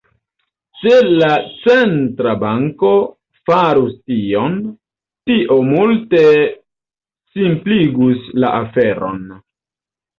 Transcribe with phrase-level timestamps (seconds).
[0.77, 1.27] Se la
[1.65, 2.95] centra banko
[3.51, 4.57] farus tion,
[5.31, 9.27] tio multe simpligus la aferon.